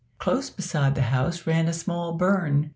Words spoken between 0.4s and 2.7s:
beside the house ran a small burn.